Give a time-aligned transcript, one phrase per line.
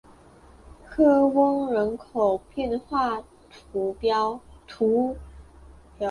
[0.83, 3.21] 科翁人口变化
[4.67, 5.15] 图示